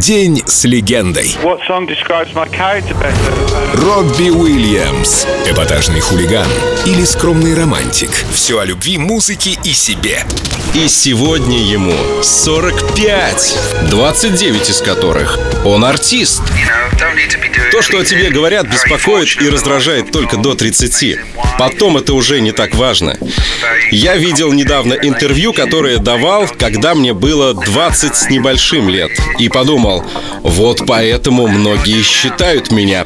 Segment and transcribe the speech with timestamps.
[0.00, 1.36] День с легендой.
[3.74, 5.26] Робби Уильямс.
[5.46, 6.48] Эпатажный хулиган
[6.86, 8.10] или скромный романтик.
[8.32, 10.24] Все о любви, музыке и себе.
[10.72, 11.92] И сегодня ему
[12.22, 13.58] 45,
[13.90, 16.42] 29 из которых он артист.
[17.70, 21.18] То, что о тебе говорят, беспокоит и раздражает только до 30.
[21.58, 23.16] Потом это уже не так важно.
[23.90, 29.10] Я видел недавно интервью, которое давал, когда мне было 20 с небольшим лет.
[29.38, 29.89] И подумал,
[30.42, 33.04] вот поэтому многие считают меня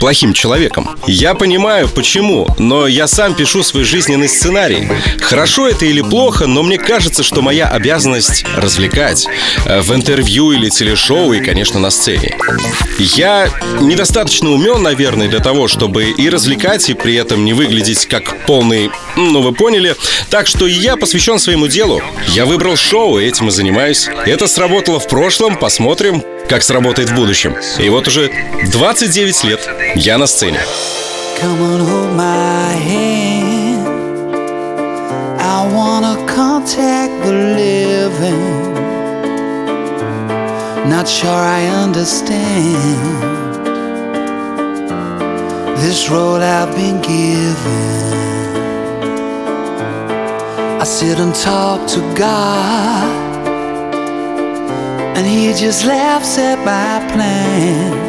[0.00, 0.98] плохим человеком.
[1.06, 4.88] Я понимаю, почему, но я сам пишу свой жизненный сценарий.
[5.20, 9.26] Хорошо это или плохо, но мне кажется, что моя обязанность развлекать.
[9.66, 12.36] Э, в интервью или телешоу и, конечно, на сцене.
[12.98, 13.50] Я
[13.80, 18.90] недостаточно умен, наверное, для того, чтобы и развлекать, и при этом не выглядеть как полный...
[19.16, 19.94] Ну, вы поняли.
[20.30, 22.00] Так что я посвящен своему делу.
[22.28, 24.08] Я выбрал шоу, этим и занимаюсь.
[24.24, 27.54] Это сработало в прошлом, посмотрим, как сработает в будущем.
[27.78, 28.30] И вот уже
[28.72, 30.59] 29 лет я на сцене.
[31.39, 33.85] Come on, hold my hand.
[35.39, 38.73] I wanna contact the living.
[40.89, 43.15] Not sure I understand
[45.77, 48.13] this road I've been given.
[50.79, 53.25] I sit and talk to God
[55.17, 58.08] and he just laughs at my plans.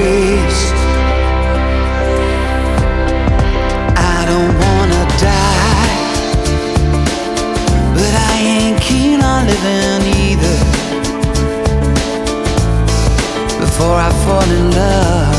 [14.51, 15.35] in love,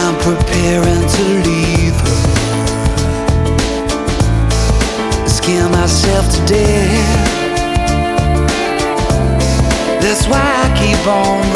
[0.00, 2.18] I'm preparing to leave her.
[5.28, 7.34] Scare myself to death.
[10.02, 11.53] That's why I keep on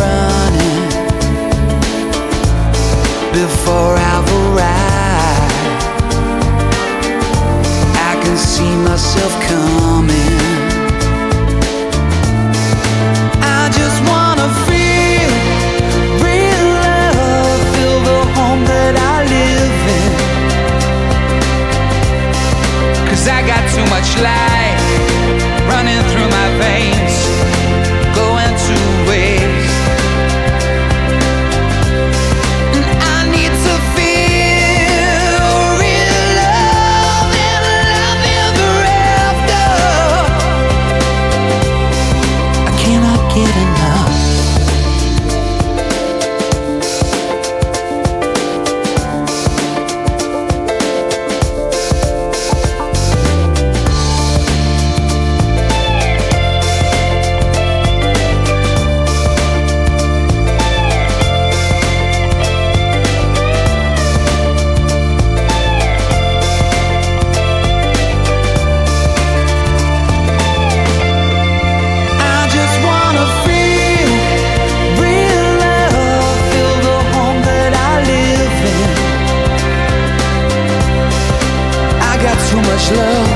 [82.87, 83.28] love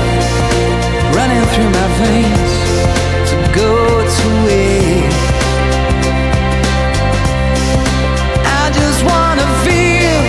[1.15, 2.53] running through my veins
[3.29, 3.71] to go
[4.17, 5.29] to waste.
[8.61, 10.19] I just wanna feel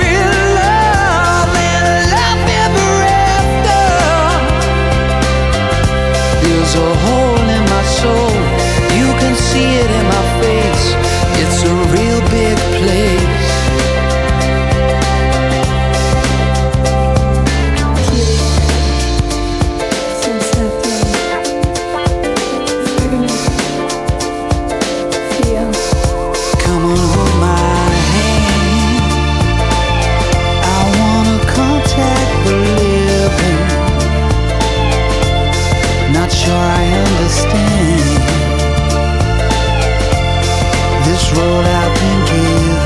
[0.00, 2.90] real love and love ever
[3.36, 3.84] after.
[6.42, 8.32] There's a hole in my soul,
[8.98, 10.71] you can see it in my face.
[36.42, 38.10] sure I understand.
[41.06, 42.76] This road I've been given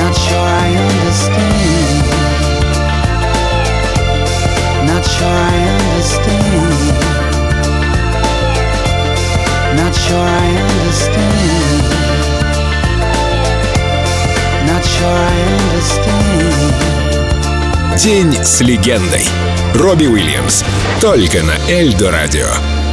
[0.00, 2.06] Not sure I understand.
[4.90, 6.96] Not sure I understand.
[9.78, 11.84] Not sure I understand.
[14.68, 15.65] Not sure I understand
[17.98, 19.24] День с легендой.
[19.74, 20.62] Робби Уильямс.
[21.00, 22.85] Только на Эльдо Радио.